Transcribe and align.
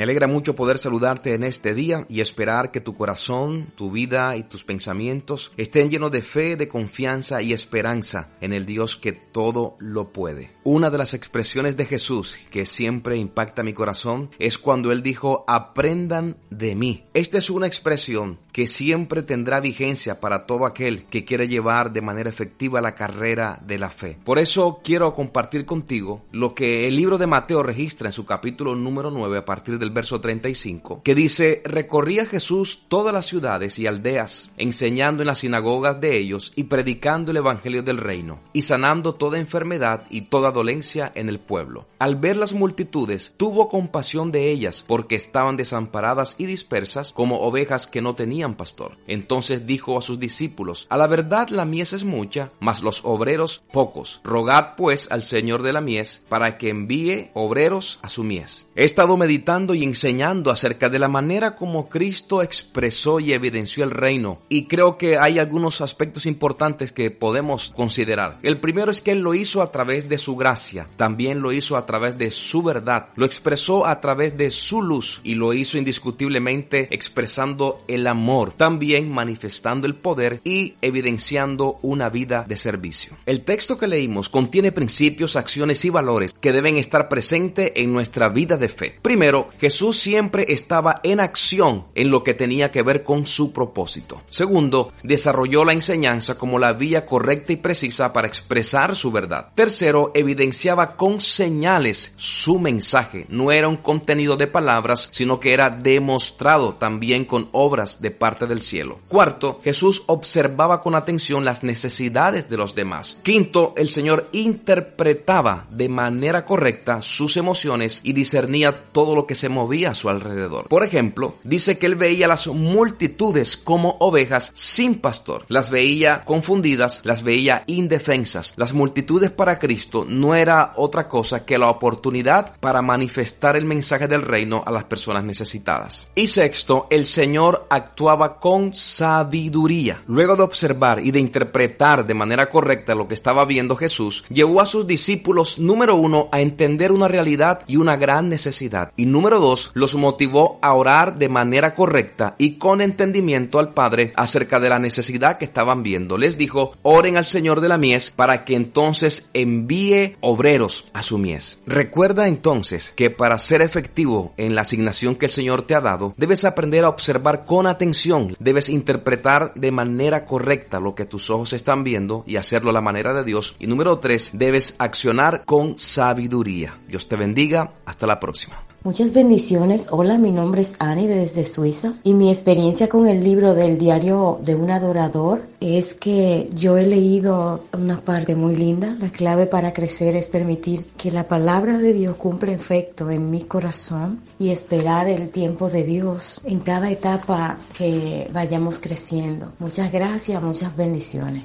Me 0.00 0.04
alegra 0.04 0.26
mucho 0.26 0.54
poder 0.54 0.78
saludarte 0.78 1.34
en 1.34 1.44
este 1.44 1.74
día 1.74 2.06
y 2.08 2.22
esperar 2.22 2.70
que 2.70 2.80
tu 2.80 2.96
corazón, 2.96 3.66
tu 3.76 3.90
vida 3.90 4.34
y 4.34 4.44
tus 4.44 4.64
pensamientos 4.64 5.52
estén 5.58 5.90
llenos 5.90 6.10
de 6.10 6.22
fe, 6.22 6.56
de 6.56 6.68
confianza 6.68 7.42
y 7.42 7.52
esperanza 7.52 8.30
en 8.40 8.54
el 8.54 8.64
Dios 8.64 8.96
que 8.96 9.12
todo 9.12 9.76
lo 9.78 10.08
puede. 10.08 10.52
Una 10.64 10.88
de 10.88 10.96
las 10.96 11.12
expresiones 11.12 11.76
de 11.76 11.84
Jesús 11.84 12.38
que 12.50 12.64
siempre 12.64 13.18
impacta 13.18 13.62
mi 13.62 13.74
corazón 13.74 14.30
es 14.38 14.56
cuando 14.56 14.90
Él 14.90 15.02
dijo, 15.02 15.44
aprendan 15.46 16.38
de 16.48 16.74
mí. 16.74 17.04
Esta 17.12 17.36
es 17.36 17.50
una 17.50 17.66
expresión 17.66 18.38
que 18.52 18.66
siempre 18.66 19.22
tendrá 19.22 19.60
vigencia 19.60 20.20
para 20.20 20.46
todo 20.46 20.66
aquel 20.66 21.04
que 21.04 21.24
quiere 21.24 21.48
llevar 21.48 21.92
de 21.92 22.00
manera 22.00 22.28
efectiva 22.28 22.80
la 22.80 22.94
carrera 22.94 23.60
de 23.66 23.78
la 23.78 23.90
fe. 23.90 24.18
Por 24.24 24.38
eso 24.38 24.80
quiero 24.82 25.14
compartir 25.14 25.64
contigo 25.64 26.22
lo 26.32 26.54
que 26.54 26.86
el 26.86 26.96
libro 26.96 27.18
de 27.18 27.26
Mateo 27.26 27.62
registra 27.62 28.08
en 28.08 28.12
su 28.12 28.26
capítulo 28.26 28.74
número 28.74 29.10
9 29.10 29.38
a 29.38 29.44
partir 29.44 29.78
del 29.78 29.90
verso 29.90 30.20
35, 30.20 31.02
que 31.02 31.14
dice, 31.14 31.62
recorría 31.64 32.26
Jesús 32.26 32.82
todas 32.88 33.12
las 33.12 33.26
ciudades 33.26 33.78
y 33.78 33.86
aldeas, 33.86 34.50
enseñando 34.56 35.22
en 35.22 35.28
las 35.28 35.38
sinagogas 35.38 36.00
de 36.00 36.16
ellos 36.16 36.52
y 36.56 36.64
predicando 36.64 37.30
el 37.30 37.38
Evangelio 37.38 37.82
del 37.82 37.98
reino, 37.98 38.40
y 38.52 38.62
sanando 38.62 39.14
toda 39.14 39.38
enfermedad 39.38 40.04
y 40.10 40.22
toda 40.22 40.50
dolencia 40.50 41.12
en 41.14 41.28
el 41.28 41.38
pueblo. 41.38 41.86
Al 41.98 42.16
ver 42.16 42.36
las 42.36 42.52
multitudes, 42.52 43.34
tuvo 43.36 43.68
compasión 43.68 44.32
de 44.32 44.50
ellas, 44.50 44.84
porque 44.86 45.14
estaban 45.14 45.56
desamparadas 45.56 46.34
y 46.38 46.46
dispersas 46.46 47.12
como 47.12 47.40
ovejas 47.40 47.86
que 47.86 48.02
no 48.02 48.14
tenían 48.14 48.39
pastor. 48.54 48.96
Entonces 49.06 49.66
dijo 49.66 49.98
a 49.98 50.02
sus 50.02 50.18
discípulos, 50.18 50.86
a 50.90 50.96
la 50.96 51.06
verdad 51.06 51.48
la 51.48 51.64
mies 51.64 51.92
es 51.92 52.04
mucha, 52.04 52.52
mas 52.60 52.82
los 52.82 53.04
obreros 53.04 53.62
pocos. 53.72 54.20
Rogad 54.24 54.76
pues 54.76 55.08
al 55.10 55.22
Señor 55.22 55.62
de 55.62 55.72
la 55.72 55.80
mies 55.80 56.24
para 56.28 56.58
que 56.58 56.70
envíe 56.70 57.30
obreros 57.34 57.98
a 58.02 58.08
su 58.08 58.24
mies. 58.24 58.68
He 58.74 58.84
estado 58.84 59.16
meditando 59.16 59.74
y 59.74 59.84
enseñando 59.84 60.50
acerca 60.50 60.88
de 60.88 60.98
la 60.98 61.08
manera 61.08 61.56
como 61.56 61.88
Cristo 61.88 62.42
expresó 62.42 63.20
y 63.20 63.32
evidenció 63.32 63.84
el 63.84 63.90
reino. 63.90 64.40
Y 64.48 64.64
creo 64.66 64.96
que 64.96 65.18
hay 65.18 65.38
algunos 65.38 65.80
aspectos 65.80 66.26
importantes 66.26 66.92
que 66.92 67.10
podemos 67.10 67.72
considerar. 67.76 68.38
El 68.42 68.60
primero 68.60 68.90
es 68.90 69.02
que 69.02 69.12
Él 69.12 69.20
lo 69.20 69.34
hizo 69.34 69.62
a 69.62 69.70
través 69.70 70.08
de 70.08 70.18
su 70.18 70.36
gracia, 70.36 70.88
también 70.96 71.42
lo 71.42 71.52
hizo 71.52 71.76
a 71.76 71.86
través 71.86 72.18
de 72.18 72.30
su 72.30 72.62
verdad, 72.62 73.08
lo 73.16 73.26
expresó 73.26 73.86
a 73.86 74.00
través 74.00 74.36
de 74.36 74.50
su 74.50 74.82
luz 74.82 75.20
y 75.24 75.34
lo 75.34 75.52
hizo 75.52 75.78
indiscutiblemente 75.78 76.88
expresando 76.90 77.82
el 77.88 78.06
amor, 78.06 78.29
también 78.56 79.10
manifestando 79.10 79.86
el 79.86 79.96
poder 79.96 80.40
y 80.44 80.74
evidenciando 80.82 81.78
una 81.82 82.08
vida 82.10 82.44
de 82.46 82.56
servicio. 82.56 83.16
El 83.26 83.42
texto 83.42 83.78
que 83.78 83.88
leímos 83.88 84.28
contiene 84.28 84.72
principios, 84.72 85.36
acciones 85.36 85.84
y 85.84 85.90
valores 85.90 86.34
que 86.40 86.52
deben 86.52 86.76
estar 86.76 87.08
presentes 87.08 87.72
en 87.74 87.92
nuestra 87.92 88.28
vida 88.28 88.56
de 88.56 88.68
fe. 88.68 88.98
Primero, 89.02 89.48
Jesús 89.60 89.98
siempre 89.98 90.46
estaba 90.48 91.00
en 91.02 91.20
acción 91.20 91.86
en 91.94 92.10
lo 92.10 92.22
que 92.22 92.34
tenía 92.34 92.70
que 92.70 92.82
ver 92.82 93.02
con 93.02 93.26
su 93.26 93.52
propósito. 93.52 94.22
Segundo, 94.28 94.92
desarrolló 95.02 95.64
la 95.64 95.72
enseñanza 95.72 96.38
como 96.38 96.58
la 96.58 96.72
vía 96.72 97.06
correcta 97.06 97.52
y 97.52 97.56
precisa 97.56 98.12
para 98.12 98.28
expresar 98.28 98.94
su 98.94 99.10
verdad. 99.10 99.48
Tercero, 99.54 100.12
evidenciaba 100.14 100.96
con 100.96 101.20
señales 101.20 102.14
su 102.16 102.58
mensaje. 102.58 103.26
No 103.28 103.50
era 103.50 103.68
un 103.68 103.76
contenido 103.76 104.36
de 104.36 104.46
palabras, 104.46 105.08
sino 105.10 105.40
que 105.40 105.52
era 105.52 105.70
demostrado 105.70 106.74
también 106.74 107.24
con 107.24 107.48
obras 107.52 108.00
de 108.00 108.10
parte 108.20 108.46
del 108.46 108.60
cielo. 108.60 109.00
Cuarto, 109.08 109.60
Jesús 109.64 110.04
observaba 110.06 110.82
con 110.82 110.94
atención 110.94 111.44
las 111.44 111.64
necesidades 111.64 112.50
de 112.50 112.58
los 112.58 112.74
demás. 112.74 113.18
Quinto, 113.22 113.72
el 113.78 113.88
Señor 113.88 114.28
interpretaba 114.32 115.66
de 115.70 115.88
manera 115.88 116.44
correcta 116.44 117.00
sus 117.00 117.38
emociones 117.38 118.00
y 118.04 118.12
discernía 118.12 118.92
todo 118.92 119.16
lo 119.16 119.26
que 119.26 119.34
se 119.34 119.48
movía 119.48 119.92
a 119.92 119.94
su 119.94 120.10
alrededor. 120.10 120.68
Por 120.68 120.84
ejemplo, 120.84 121.36
dice 121.44 121.78
que 121.78 121.86
él 121.86 121.96
veía 121.96 122.28
las 122.28 122.46
multitudes 122.46 123.56
como 123.56 123.96
ovejas 124.00 124.52
sin 124.54 124.96
pastor. 124.96 125.46
Las 125.48 125.70
veía 125.70 126.22
confundidas, 126.26 127.00
las 127.06 127.22
veía 127.22 127.64
indefensas. 127.66 128.52
Las 128.56 128.74
multitudes 128.74 129.30
para 129.30 129.58
Cristo 129.58 130.04
no 130.06 130.34
era 130.34 130.72
otra 130.76 131.08
cosa 131.08 131.46
que 131.46 131.56
la 131.56 131.70
oportunidad 131.70 132.54
para 132.60 132.82
manifestar 132.82 133.56
el 133.56 133.64
mensaje 133.64 134.08
del 134.08 134.22
reino 134.22 134.62
a 134.66 134.70
las 134.70 134.84
personas 134.84 135.24
necesitadas. 135.24 136.08
Y 136.14 136.26
sexto, 136.26 136.86
el 136.90 137.06
Señor 137.06 137.66
actuaba 137.70 138.09
con 138.40 138.74
sabiduría. 138.74 140.02
Luego 140.06 140.36
de 140.36 140.42
observar 140.42 141.00
y 141.04 141.10
de 141.10 141.20
interpretar 141.20 142.06
de 142.06 142.14
manera 142.14 142.48
correcta 142.48 142.94
lo 142.94 143.06
que 143.06 143.14
estaba 143.14 143.44
viendo 143.44 143.76
Jesús, 143.76 144.24
llevó 144.28 144.60
a 144.60 144.66
sus 144.66 144.86
discípulos, 144.86 145.58
número 145.58 145.94
uno, 145.94 146.28
a 146.32 146.40
entender 146.40 146.92
una 146.92 147.08
realidad 147.08 147.60
y 147.66 147.76
una 147.76 147.96
gran 147.96 148.28
necesidad. 148.28 148.92
Y 148.96 149.06
número 149.06 149.38
dos, 149.38 149.70
los 149.74 149.94
motivó 149.94 150.58
a 150.62 150.74
orar 150.74 151.18
de 151.18 151.28
manera 151.28 151.74
correcta 151.74 152.34
y 152.38 152.52
con 152.52 152.80
entendimiento 152.80 153.58
al 153.58 153.72
Padre 153.72 154.12
acerca 154.16 154.60
de 154.60 154.68
la 154.68 154.78
necesidad 154.78 155.38
que 155.38 155.44
estaban 155.44 155.82
viendo. 155.82 156.18
Les 156.18 156.36
dijo, 156.36 156.74
oren 156.82 157.16
al 157.16 157.26
Señor 157.26 157.60
de 157.60 157.68
la 157.68 157.78
mies 157.78 158.10
para 158.10 158.44
que 158.44 158.56
entonces 158.56 159.30
envíe 159.34 160.16
obreros 160.20 160.88
a 160.92 161.02
su 161.02 161.18
mies. 161.18 161.60
Recuerda 161.66 162.28
entonces 162.28 162.92
que 162.96 163.10
para 163.10 163.38
ser 163.38 163.62
efectivo 163.62 164.32
en 164.36 164.54
la 164.54 164.62
asignación 164.62 165.14
que 165.14 165.26
el 165.26 165.32
Señor 165.32 165.62
te 165.62 165.74
ha 165.74 165.80
dado, 165.80 166.14
debes 166.16 166.44
aprender 166.44 166.84
a 166.84 166.88
observar 166.88 167.44
con 167.44 167.66
atención, 167.66 167.99
debes 168.38 168.68
interpretar 168.68 169.52
de 169.54 169.72
manera 169.72 170.24
correcta 170.24 170.80
lo 170.80 170.94
que 170.94 171.06
tus 171.06 171.30
ojos 171.30 171.52
están 171.52 171.84
viendo 171.84 172.24
y 172.26 172.36
hacerlo 172.36 172.70
a 172.70 172.74
la 172.74 172.80
manera 172.80 173.14
de 173.14 173.24
Dios. 173.24 173.56
Y 173.58 173.66
número 173.66 173.98
tres, 173.98 174.30
debes 174.34 174.74
accionar 174.78 175.44
con 175.44 175.78
sabiduría. 175.78 176.74
Dios 176.88 177.08
te 177.08 177.16
bendiga. 177.16 177.72
Hasta 177.84 178.06
la 178.06 178.20
próxima. 178.20 178.69
Muchas 178.82 179.12
bendiciones. 179.12 179.88
Hola, 179.90 180.16
mi 180.16 180.32
nombre 180.32 180.62
es 180.62 180.74
Annie 180.78 181.06
desde 181.06 181.44
Suiza 181.44 181.92
y 182.02 182.14
mi 182.14 182.30
experiencia 182.30 182.88
con 182.88 183.06
el 183.06 183.22
libro 183.22 183.52
del 183.52 183.76
diario 183.76 184.40
de 184.42 184.54
un 184.54 184.70
adorador 184.70 185.42
es 185.60 185.92
que 185.92 186.48
yo 186.54 186.78
he 186.78 186.86
leído 186.86 187.62
una 187.76 188.00
parte 188.00 188.34
muy 188.34 188.56
linda. 188.56 188.96
La 188.98 189.12
clave 189.12 189.44
para 189.44 189.74
crecer 189.74 190.16
es 190.16 190.30
permitir 190.30 190.86
que 190.96 191.10
la 191.10 191.28
palabra 191.28 191.76
de 191.76 191.92
Dios 191.92 192.16
cumpla 192.16 192.52
efecto 192.52 193.10
en 193.10 193.30
mi 193.30 193.42
corazón 193.42 194.22
y 194.38 194.48
esperar 194.48 195.08
el 195.08 195.28
tiempo 195.28 195.68
de 195.68 195.84
Dios 195.84 196.40
en 196.44 196.60
cada 196.60 196.90
etapa 196.90 197.58
que 197.76 198.30
vayamos 198.32 198.78
creciendo. 198.78 199.52
Muchas 199.58 199.92
gracias, 199.92 200.42
muchas 200.42 200.74
bendiciones. 200.74 201.44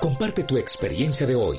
Comparte 0.00 0.44
tu 0.44 0.56
experiencia 0.56 1.26
de 1.26 1.34
hoy. 1.34 1.58